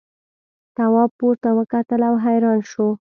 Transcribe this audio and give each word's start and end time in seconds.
تواب 0.75 1.09
پورته 1.19 1.49
وکتل 1.57 2.01
او 2.09 2.15
حیران 2.25 2.59
شو. 2.71 2.87